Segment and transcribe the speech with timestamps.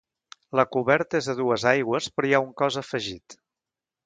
[0.59, 3.39] La coberta és a dues aigües, però hi ha un cos afegit.